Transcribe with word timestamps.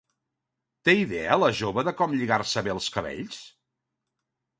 Té 0.87 0.95
idea 1.01 1.35
la 1.41 1.49
jove 1.59 1.83
de 1.87 1.93
com 1.99 2.15
lligar-se 2.21 2.65
bé 2.69 2.73
els 2.77 2.89
cabells? 2.97 3.37